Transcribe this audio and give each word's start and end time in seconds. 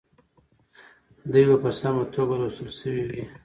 دوی 1.31 1.43
به 1.49 1.55
په 1.63 1.69
سمه 1.79 2.03
توګه 2.13 2.35
لوستل 2.41 2.69
سوي 2.79 3.03
وي. 3.09 3.23